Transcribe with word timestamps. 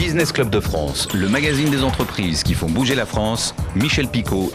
Business 0.00 0.32
Club 0.32 0.48
de 0.48 0.60
France, 0.60 1.12
le 1.12 1.28
magazine 1.28 1.68
des 1.68 1.84
entreprises 1.84 2.42
qui 2.42 2.54
font 2.54 2.70
bouger 2.70 2.94
la 2.94 3.04
France, 3.04 3.54
Michel 3.76 4.08
Picot. 4.08 4.50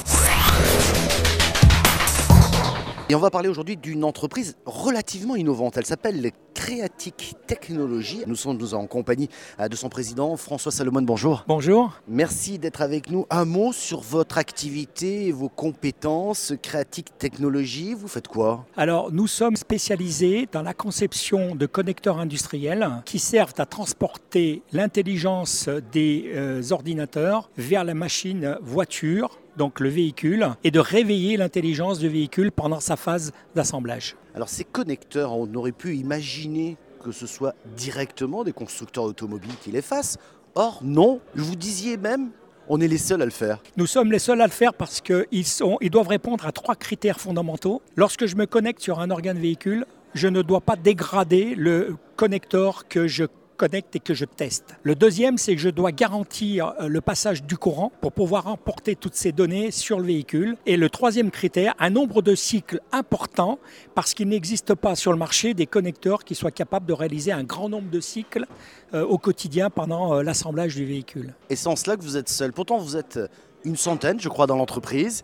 Et 3.10 3.14
on 3.14 3.20
va 3.20 3.30
parler 3.30 3.48
aujourd'hui 3.48 3.78
d'une 3.78 4.04
entreprise 4.04 4.58
relativement 4.66 5.36
innovante. 5.36 5.78
Elle 5.78 5.86
s'appelle 5.86 6.20
Creatic 6.66 7.36
Technologies. 7.46 8.24
Nous 8.26 8.36
sommes 8.36 8.60
en 8.74 8.88
compagnie 8.88 9.30
euh, 9.60 9.68
de 9.68 9.76
son 9.76 9.88
président 9.88 10.36
François 10.36 10.72
Salomon. 10.72 11.04
Bonjour. 11.04 11.44
Bonjour. 11.48 11.94
Merci 12.08 12.58
d'être 12.58 12.82
avec 12.82 13.12
nous. 13.12 13.28
Un 13.30 13.46
mot 13.46 13.72
sur 13.72 14.02
votre 14.02 14.40
activité 14.40 15.28
et 15.28 15.32
vos 15.32 15.48
compétences. 15.48 16.54
Creatic 16.64 17.20
Technologies, 17.20 17.94
vous 17.94 18.08
faites 18.08 18.28
quoi? 18.28 18.66
Alors, 18.78 19.12
nous 19.12 19.28
sommes 19.28 19.58
spécialisés 19.58 20.50
dans 20.52 20.64
la 20.64 20.74
conception 20.74 21.54
de 21.54 21.68
connecteurs 21.68 22.18
industriels 22.18 22.90
qui 23.06 23.20
servent 23.20 23.54
à 23.60 23.68
transporter 23.68 24.64
l'intelligence 24.74 25.70
des 25.92 26.32
euh, 26.34 26.64
ordinateurs 26.72 27.52
vers 27.58 27.84
la 27.84 27.94
machine 27.94 28.58
voiture 28.64 29.38
donc 29.58 29.80
le 29.80 29.90
véhicule, 29.90 30.50
et 30.64 30.72
de 30.72 30.80
réveiller 30.80 31.38
l'intelligence 31.38 32.00
du 32.00 32.10
véhicule 32.10 32.52
pendant 32.52 32.80
sa 32.80 32.96
phase 32.96 33.32
d'assemblage. 33.56 34.16
Alors 34.36 34.50
ces 34.50 34.64
connecteurs, 34.64 35.34
on 35.34 35.54
aurait 35.56 35.72
pu 35.72 35.96
imaginer 35.96 36.78
que 37.04 37.12
ce 37.12 37.28
soit 37.28 37.56
directement 37.78 38.44
des 38.44 38.54
constructeurs 38.54 39.04
automobiles 39.04 39.56
qui 39.62 39.72
les 39.72 39.82
fassent. 39.82 40.18
Or 40.56 40.80
non, 40.84 41.22
vous 41.36 41.56
disiez 41.56 41.98
même 41.98 42.32
on 42.68 42.82
est 42.82 42.88
les 42.88 42.98
seuls 42.98 43.22
à 43.22 43.26
le 43.26 43.32
faire. 43.32 43.62
Nous 43.78 43.86
sommes 43.86 44.12
les 44.12 44.18
seuls 44.18 44.42
à 44.42 44.46
le 44.46 44.52
faire 44.52 44.74
parce 44.74 45.00
qu'ils 45.00 45.46
ils 45.82 45.90
doivent 45.92 46.08
répondre 46.08 46.48
à 46.48 46.52
trois 46.52 46.76
critères 46.76 47.20
fondamentaux. 47.20 47.82
Lorsque 47.96 48.26
je 48.26 48.36
me 48.36 48.48
connecte 48.48 48.82
sur 48.82 49.00
un 49.00 49.12
organe 49.12 49.38
véhicule, 49.38 49.86
je 50.16 50.28
ne 50.28 50.42
dois 50.42 50.62
pas 50.62 50.76
dégrader 50.76 51.54
le 51.56 51.96
connecteur 52.16 52.88
que 52.88 53.06
je 53.08 53.26
connecte 53.56 53.96
et 53.96 54.00
que 54.00 54.14
je 54.14 54.26
teste. 54.26 54.76
Le 54.84 54.96
deuxième, 54.96 55.38
c'est 55.38 55.56
que 55.56 55.62
je 55.62 55.70
dois 55.70 55.92
garantir 55.92 56.74
euh, 56.80 56.88
le 56.88 57.02
passage 57.02 57.44
du 57.44 57.58
courant 57.58 57.92
pour 58.02 58.12
pouvoir 58.12 58.48
emporter 58.48 58.96
toutes 58.96 59.16
ces 59.16 59.32
données 59.32 59.72
sur 59.72 60.00
le 60.00 60.06
véhicule. 60.06 60.58
Et 60.66 60.78
le 60.78 60.90
troisième 60.90 61.32
critère, 61.32 61.74
un 61.80 61.90
nombre 61.90 62.22
de 62.22 62.36
cycles 62.36 62.82
important 62.92 63.60
parce 63.96 64.14
qu'il 64.14 64.28
n'existe 64.28 64.76
pas 64.76 64.96
sur 64.96 65.12
le 65.12 65.18
marché 65.18 65.54
des 65.54 65.66
connecteurs 65.66 66.24
qui 66.24 66.36
soient 66.36 66.52
capables 66.52 66.86
de 66.86 66.94
réaliser 66.94 67.32
un 67.32 67.44
grand 67.44 67.70
nombre 67.70 67.90
de 67.90 68.00
cycles 68.00 68.46
euh, 68.94 69.06
au 69.06 69.18
quotidien 69.18 69.70
pendant 69.70 70.16
euh, 70.16 70.24
l'assemblage 70.24 70.76
du 70.76 70.86
véhicule. 70.86 71.34
Et 71.50 71.56
en 71.66 71.76
cela 71.76 71.98
que 71.98 72.02
vous 72.02 72.18
êtes 72.18 72.30
seul. 72.30 72.54
Pourtant, 72.54 72.78
vous 72.78 72.98
êtes 72.98 73.20
une 73.64 73.76
centaine, 73.76 74.20
je 74.20 74.30
crois, 74.30 74.48
dans 74.48 74.58
l'entreprise. 74.58 75.24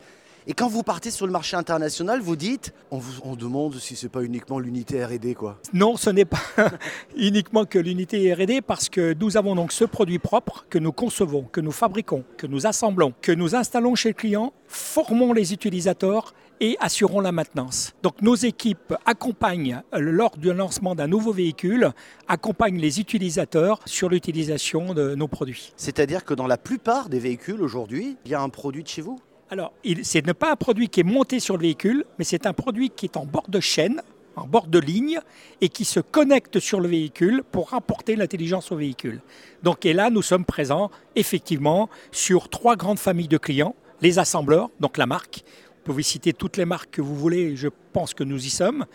Et 0.51 0.53
quand 0.53 0.67
vous 0.67 0.83
partez 0.83 1.11
sur 1.11 1.25
le 1.25 1.31
marché 1.31 1.55
international, 1.55 2.19
vous 2.19 2.35
dites, 2.35 2.73
on 2.91 2.97
vous 2.97 3.37
demande 3.37 3.77
si 3.77 3.95
c'est 3.95 4.09
pas 4.09 4.21
uniquement 4.21 4.59
l'unité 4.59 5.01
R&D 5.01 5.33
quoi. 5.33 5.57
Non, 5.71 5.95
ce 5.95 6.09
n'est 6.09 6.25
pas 6.25 6.41
uniquement 7.15 7.63
que 7.63 7.79
l'unité 7.79 8.33
R&D 8.33 8.59
parce 8.59 8.89
que 8.89 9.15
nous 9.17 9.37
avons 9.37 9.55
donc 9.55 9.71
ce 9.71 9.85
produit 9.85 10.19
propre 10.19 10.65
que 10.69 10.77
nous 10.77 10.91
concevons, 10.91 11.43
que 11.43 11.61
nous 11.61 11.71
fabriquons, 11.71 12.25
que 12.35 12.47
nous 12.47 12.67
assemblons, 12.67 13.13
que 13.21 13.31
nous 13.31 13.55
installons 13.55 13.95
chez 13.95 14.09
le 14.09 14.13
client, 14.13 14.51
formons 14.67 15.31
les 15.31 15.53
utilisateurs 15.53 16.33
et 16.59 16.75
assurons 16.81 17.21
la 17.21 17.31
maintenance. 17.31 17.93
Donc 18.03 18.21
nos 18.21 18.35
équipes 18.35 18.93
accompagnent 19.05 19.81
lors 19.93 20.35
du 20.35 20.51
lancement 20.51 20.95
d'un 20.95 21.07
nouveau 21.07 21.31
véhicule, 21.31 21.93
accompagnent 22.27 22.81
les 22.81 22.99
utilisateurs 22.99 23.79
sur 23.85 24.09
l'utilisation 24.09 24.93
de 24.93 25.15
nos 25.15 25.29
produits. 25.29 25.71
C'est-à-dire 25.77 26.25
que 26.25 26.33
dans 26.33 26.47
la 26.47 26.57
plupart 26.57 27.07
des 27.07 27.19
véhicules 27.19 27.61
aujourd'hui, 27.61 28.17
il 28.25 28.31
y 28.31 28.35
a 28.35 28.41
un 28.41 28.49
produit 28.49 28.83
de 28.83 28.89
chez 28.89 29.01
vous? 29.01 29.17
Alors, 29.51 29.73
ce 29.83 30.17
n'est 30.19 30.33
pas 30.33 30.53
un 30.53 30.55
produit 30.55 30.87
qui 30.87 31.01
est 31.01 31.03
monté 31.03 31.41
sur 31.41 31.57
le 31.57 31.63
véhicule, 31.63 32.05
mais 32.17 32.23
c'est 32.23 32.45
un 32.45 32.53
produit 32.53 32.89
qui 32.89 33.07
est 33.07 33.17
en 33.17 33.25
bord 33.25 33.49
de 33.49 33.59
chaîne, 33.59 34.01
en 34.37 34.47
bord 34.47 34.67
de 34.67 34.79
ligne, 34.79 35.19
et 35.59 35.67
qui 35.67 35.83
se 35.83 35.99
connecte 35.99 36.59
sur 36.59 36.79
le 36.79 36.87
véhicule 36.87 37.43
pour 37.51 37.71
rapporter 37.71 38.15
l'intelligence 38.15 38.71
au 38.71 38.77
véhicule. 38.77 39.19
Donc, 39.61 39.85
et 39.85 39.91
là, 39.91 40.09
nous 40.09 40.21
sommes 40.21 40.45
présents 40.45 40.89
effectivement 41.17 41.89
sur 42.13 42.47
trois 42.47 42.77
grandes 42.77 42.97
familles 42.97 43.27
de 43.27 43.37
clients 43.37 43.75
les 44.01 44.19
assembleurs, 44.19 44.69
donc 44.79 44.97
la 44.97 45.05
marque. 45.05 45.43
Vous 45.67 45.83
pouvez 45.83 46.03
citer 46.03 46.31
toutes 46.31 46.55
les 46.55 46.65
marques 46.65 46.91
que 46.91 47.01
vous 47.01 47.15
voulez, 47.15 47.57
je 47.57 47.67
pense 47.91 48.13
que 48.13 48.23
nous 48.23 48.45
y 48.45 48.49
sommes 48.49 48.85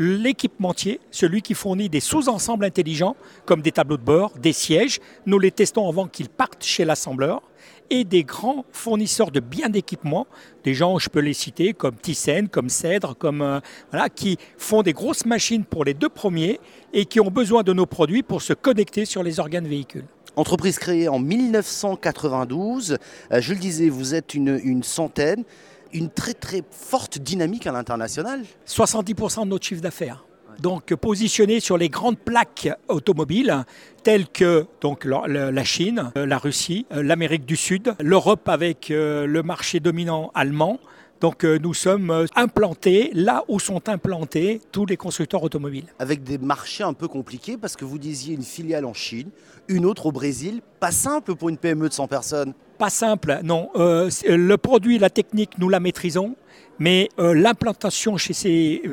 l'équipementier, 0.00 0.98
celui 1.10 1.42
qui 1.42 1.52
fournit 1.52 1.90
des 1.90 2.00
sous-ensembles 2.00 2.64
intelligents 2.64 3.16
comme 3.44 3.60
des 3.60 3.70
tableaux 3.70 3.98
de 3.98 4.02
bord, 4.02 4.32
des 4.38 4.54
sièges. 4.54 4.98
Nous 5.26 5.38
les 5.38 5.50
testons 5.50 5.86
avant 5.86 6.08
qu'ils 6.08 6.30
partent 6.30 6.64
chez 6.64 6.86
l'assembleur 6.86 7.42
et 7.90 8.04
des 8.04 8.24
grands 8.24 8.64
fournisseurs 8.72 9.30
de 9.30 9.40
biens 9.40 9.68
d'équipement, 9.68 10.26
des 10.64 10.74
gens, 10.74 10.98
je 10.98 11.08
peux 11.08 11.20
les 11.20 11.34
citer, 11.34 11.74
comme 11.74 11.96
Thyssen, 11.96 12.48
comme 12.48 12.68
Cèdre, 12.68 13.16
comme, 13.16 13.42
euh, 13.42 13.60
voilà, 13.90 14.08
qui 14.08 14.38
font 14.56 14.82
des 14.82 14.92
grosses 14.92 15.26
machines 15.26 15.64
pour 15.64 15.84
les 15.84 15.94
deux 15.94 16.08
premiers 16.08 16.60
et 16.92 17.04
qui 17.04 17.20
ont 17.20 17.30
besoin 17.30 17.62
de 17.62 17.72
nos 17.72 17.86
produits 17.86 18.22
pour 18.22 18.42
se 18.42 18.52
connecter 18.52 19.04
sur 19.04 19.22
les 19.22 19.40
organes 19.40 19.66
véhicules. 19.66 20.04
Entreprise 20.36 20.78
créée 20.78 21.08
en 21.08 21.18
1992, 21.18 22.98
euh, 23.32 23.40
je 23.40 23.52
le 23.52 23.58
disais, 23.58 23.88
vous 23.88 24.14
êtes 24.14 24.34
une, 24.34 24.60
une 24.62 24.84
centaine, 24.84 25.44
une 25.92 26.08
très 26.08 26.34
très 26.34 26.62
forte 26.70 27.18
dynamique 27.18 27.66
à 27.66 27.72
l'international. 27.72 28.44
70% 28.66 29.44
de 29.44 29.48
notre 29.48 29.66
chiffre 29.66 29.82
d'affaires 29.82 30.24
donc 30.60 30.94
positionné 30.94 31.60
sur 31.60 31.76
les 31.76 31.88
grandes 31.88 32.18
plaques 32.18 32.68
automobiles 32.88 33.64
telles 34.02 34.28
que 34.28 34.66
la 35.26 35.64
Chine, 35.64 36.12
euh, 36.16 36.26
la 36.26 36.38
Russie, 36.38 36.86
euh, 36.92 37.02
l'Amérique 37.02 37.44
du 37.44 37.56
Sud, 37.56 37.94
l'Europe 38.00 38.48
avec 38.48 38.90
euh, 38.90 39.26
le 39.26 39.42
marché 39.42 39.80
dominant 39.80 40.30
allemand. 40.34 40.78
Donc 41.20 41.44
nous 41.44 41.74
sommes 41.74 42.26
implantés 42.34 43.10
là 43.12 43.44
où 43.46 43.60
sont 43.60 43.90
implantés 43.90 44.62
tous 44.72 44.86
les 44.86 44.96
constructeurs 44.96 45.42
automobiles. 45.42 45.84
Avec 45.98 46.22
des 46.22 46.38
marchés 46.38 46.82
un 46.82 46.94
peu 46.94 47.08
compliqués 47.08 47.58
parce 47.58 47.76
que 47.76 47.84
vous 47.84 47.98
disiez 47.98 48.34
une 48.34 48.42
filiale 48.42 48.86
en 48.86 48.94
Chine, 48.94 49.28
une 49.68 49.84
autre 49.84 50.06
au 50.06 50.12
Brésil, 50.12 50.62
pas 50.80 50.92
simple 50.92 51.34
pour 51.34 51.50
une 51.50 51.58
PME 51.58 51.90
de 51.90 51.92
100 51.92 52.08
personnes. 52.08 52.54
Pas 52.80 52.88
simple, 52.88 53.40
non. 53.44 53.68
le 53.74 54.54
produit, 54.56 54.98
la 54.98 55.10
technique, 55.10 55.58
nous 55.58 55.68
la 55.68 55.80
maîtrisons. 55.80 56.34
Mais 56.78 57.10
euh, 57.18 57.34
l'implantation 57.34 58.16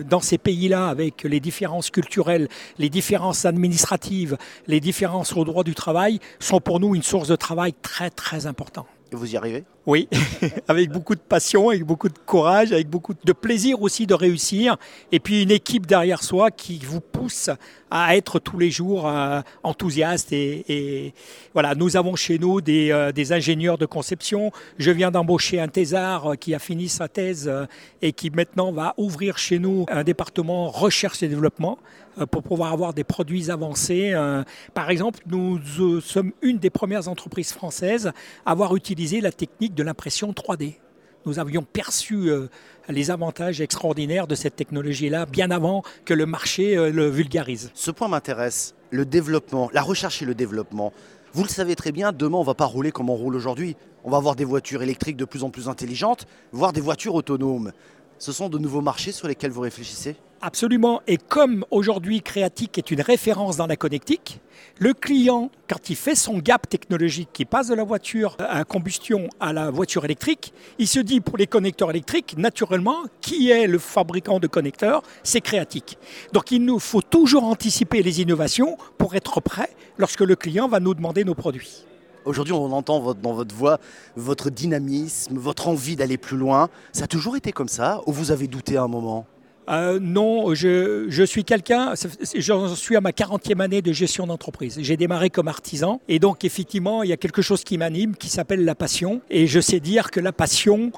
dans 0.10 0.20
ces 0.20 0.38
pays-là, 0.38 0.90
avec 0.90 1.24
les 1.24 1.40
différences 1.40 1.90
culturelles, 1.90 2.50
les 2.78 2.90
différences 2.90 3.46
administratives, 3.46 4.38
les 4.68 4.82
différences 4.82 5.32
au 5.38 5.46
droit 5.46 5.64
du 5.64 5.74
travail, 5.74 6.20
sont 6.40 6.60
pour 6.60 6.82
nous 6.82 6.96
une 6.96 7.02
source 7.02 7.30
de 7.30 7.38
travail 7.38 7.74
très 7.82 8.10
très 8.10 8.46
importante. 8.46 8.88
Vous 9.14 9.34
y 9.34 9.38
arrivez? 9.38 9.64
Oui, 9.88 10.10
avec 10.68 10.92
beaucoup 10.92 11.16
de 11.16 11.22
passion, 11.22 11.70
avec 11.70 11.86
beaucoup 11.86 12.10
de 12.10 12.18
courage, 12.26 12.74
avec 12.74 12.90
beaucoup 12.90 13.14
de 13.24 13.32
plaisir 13.32 13.82
aussi 13.82 14.06
de 14.06 14.14
réussir. 14.14 14.76
Et 15.14 15.22
puis 15.22 15.44
une 15.44 15.52
équipe 15.52 15.86
derrière 15.86 16.24
soi 16.24 16.52
qui 16.52 16.78
vous 16.80 17.00
pousse 17.00 17.50
à 17.90 18.16
être 18.16 18.40
tous 18.40 18.58
les 18.58 18.70
jours 18.70 19.08
euh, 19.08 19.42
enthousiaste. 19.64 20.34
Et, 20.34 21.14
voilà, 21.54 21.76
nous 21.76 21.96
avons 21.98 22.16
chez 22.16 22.38
nous 22.38 22.60
euh, 22.68 23.12
des, 23.12 23.32
ingénieurs 23.32 23.78
de 23.78 23.86
conception. 23.86 24.52
Je 24.78 24.92
viens 24.92 25.12
d'embaucher 25.12 25.60
un 25.60 25.68
thésard 25.68 26.34
qui 26.40 26.54
a 26.54 26.60
fini 26.60 26.90
sa 26.90 27.08
thèse 27.08 27.48
euh, 27.48 27.66
et 28.02 28.12
qui 28.12 28.30
maintenant 28.30 28.72
va 28.72 28.94
ouvrir 28.98 29.38
chez 29.38 29.60
nous 29.60 29.86
un 29.90 30.04
département 30.04 30.70
recherche 30.70 31.24
et 31.24 31.28
développement 31.28 31.78
pour 32.32 32.42
pouvoir 32.42 32.74
avoir 32.74 32.96
des 32.96 33.04
produits 33.04 33.52
avancés. 33.52 34.12
Par 34.74 34.90
exemple, 34.90 35.20
nous 35.28 35.60
sommes 36.02 36.32
une 36.42 36.58
des 36.58 36.72
premières 36.72 37.08
entreprises 37.08 37.54
françaises 37.54 38.12
à 38.44 38.52
avoir 38.52 38.76
utilisé 38.76 39.22
la 39.22 39.32
technique 39.32 39.76
de 39.78 39.84
l'impression 39.84 40.32
3D. 40.32 40.76
Nous 41.26 41.40
avions 41.40 41.62
perçu 41.62 42.30
euh, 42.30 42.48
les 42.90 43.12
avantages 43.12 43.62
extraordinaires 43.62 44.28
de 44.28 44.36
cette 44.36 44.56
technologie-là 44.56 45.26
bien 45.26 45.52
avant 45.52 45.84
que 46.04 46.14
le 46.14 46.26
marché 46.26 46.76
euh, 46.76 46.90
le 46.90 47.08
vulgarise. 47.08 47.70
Ce 47.74 47.92
point 47.92 48.08
m'intéresse, 48.08 48.76
le 48.90 49.06
développement, 49.06 49.70
la 49.74 49.82
recherche 49.82 50.22
et 50.22 50.26
le 50.26 50.36
développement. 50.36 50.94
Vous 51.34 51.44
le 51.44 51.50
savez 51.50 51.76
très 51.76 51.92
bien, 51.92 52.12
demain 52.12 52.38
on 52.38 52.42
ne 52.42 52.46
va 52.46 52.56
pas 52.56 52.66
rouler 52.66 52.92
comme 52.92 53.10
on 53.10 53.16
roule 53.16 53.36
aujourd'hui. 53.36 53.76
On 54.04 54.10
va 54.10 54.18
avoir 54.18 54.36
des 54.36 54.46
voitures 54.46 54.82
électriques 54.82 55.18
de 55.18 55.26
plus 55.26 55.44
en 55.44 55.50
plus 55.50 55.70
intelligentes, 55.70 56.26
voire 56.52 56.74
des 56.74 56.82
voitures 56.82 57.14
autonomes. 57.14 57.72
Ce 58.18 58.32
sont 58.32 58.50
de 58.50 58.58
nouveaux 58.58 58.82
marchés 58.82 59.12
sur 59.12 59.28
lesquels 59.28 59.52
vous 59.52 59.62
réfléchissez? 59.62 60.16
Absolument. 60.42 61.02
Et 61.08 61.18
comme 61.18 61.66
aujourd'hui 61.72 62.22
Créatique 62.22 62.78
est 62.78 62.92
une 62.92 63.02
référence 63.02 63.58
dans 63.58 63.66
la 63.66 63.76
connectique, 63.76 64.40
le 64.78 64.94
client, 64.94 65.50
quand 65.68 65.90
il 65.90 65.96
fait 65.96 66.14
son 66.14 66.38
gap 66.38 66.70
technologique, 66.70 67.30
qui 67.34 67.46
passe 67.46 67.70
de 67.70 67.74
la 67.74 67.84
voiture 67.84 68.38
à 68.40 68.64
combustion 68.64 69.30
à 69.40 69.52
la 69.52 69.72
voiture 69.72 70.06
électrique, 70.06 70.54
il 70.78 70.88
se 70.88 71.00
dit 71.00 71.22
pour 71.22 71.38
les 71.38 71.48
connecteurs 71.48 71.90
électriques, 71.90 72.36
naturellement, 72.38 72.98
qui 73.20 73.50
est 73.50 73.66
le 73.66 73.80
fabricant 73.80 74.40
de 74.40 74.46
connecteurs? 74.46 75.02
C'est 75.24 75.42
Créatique. 75.42 75.98
Donc 76.34 76.52
il 76.52 76.64
nous 76.64 76.80
faut 76.80 77.02
toujours 77.02 77.44
anticiper 77.44 78.04
les 78.04 78.22
innovations 78.22 78.78
pour 79.00 79.16
être 79.16 79.42
prêt 79.42 79.72
lorsque 79.98 80.22
le 80.22 80.36
client 80.36 80.68
va 80.68 80.80
nous 80.80 80.94
demander 80.94 81.24
nos 81.24 81.36
produits. 81.36 81.84
Aujourd'hui, 82.26 82.54
on 82.54 82.72
entend 82.74 83.14
dans 83.14 83.34
votre 83.34 83.56
voix 83.56 83.80
votre 84.16 84.50
dynamisme, 84.50 85.38
votre 85.38 85.68
envie 85.68 85.96
d'aller 85.96 86.18
plus 86.18 86.38
loin. 86.38 86.70
Ça 86.92 87.06
a 87.06 87.08
toujours 87.08 87.38
été 87.38 87.52
comme 87.52 87.70
ça 87.70 88.02
ou 88.06 88.12
vous 88.12 88.32
avez 88.32 88.48
douté 88.48 88.78
à 88.78 88.84
un 88.84 88.88
moment? 88.88 89.26
Euh, 89.70 90.00
non, 90.02 90.54
je, 90.54 91.24
suis 91.26 91.44
quelqu'un, 91.44 91.94
j'en 92.36 92.74
suis 92.76 92.96
à 92.96 93.02
ma 93.02 93.12
40e 93.12 93.62
année 93.62 93.82
de 93.82 93.92
gestion 93.92 94.28
d'entreprise. 94.28 94.78
J'ai 94.80 94.96
démarré 94.96 95.30
comme 95.30 95.48
artisan 95.48 96.00
et 96.08 96.20
donc 96.20 96.46
effectivement, 96.46 97.04
il 97.04 97.10
y 97.10 97.14
a 97.14 97.18
quelque 97.18 97.42
chose 97.42 97.64
qui 97.64 97.78
m'anime 97.78 98.16
qui 98.16 98.30
s'appelle 98.30 98.64
la 98.64 98.76
passion. 98.76 99.22
Et 99.30 99.46
je 99.48 99.60
sais 99.60 99.80
dire 99.80 100.12
que 100.12 100.20
la 100.20 100.32
passion, 100.32 100.92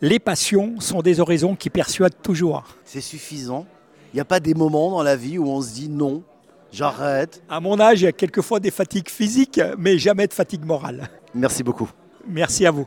les 0.00 0.18
passions 0.18 0.80
sont 0.80 1.02
des 1.02 1.20
horizons 1.20 1.54
qui 1.54 1.70
persuadent 1.70 2.20
toujours. 2.22 2.64
C'est 2.84 3.00
suffisant. 3.00 3.66
Il 4.12 4.16
n'y 4.16 4.20
a 4.20 4.24
pas 4.24 4.40
des 4.40 4.54
moments 4.54 4.90
dans 4.90 5.02
la 5.02 5.14
vie 5.16 5.38
où 5.38 5.46
on 5.48 5.62
se 5.62 5.72
dit 5.72 5.88
non, 5.88 6.22
J'arrête. 6.72 7.42
À 7.48 7.60
mon 7.60 7.80
âge, 7.80 8.02
il 8.02 8.04
y 8.04 8.08
a 8.08 8.12
quelquefois 8.12 8.60
des 8.60 8.70
fatigues 8.70 9.08
physiques, 9.08 9.60
mais 9.78 9.98
jamais 9.98 10.26
de 10.26 10.34
fatigue 10.34 10.64
morale. 10.64 11.08
Merci 11.34 11.62
beaucoup. 11.62 11.88
Merci 12.28 12.66
à 12.66 12.70
vous. 12.70 12.86